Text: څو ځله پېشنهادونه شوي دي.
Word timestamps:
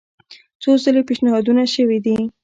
څو 0.61 0.69
ځله 0.83 1.01
پېشنهادونه 1.07 1.63
شوي 1.75 1.99
دي. 2.05 2.17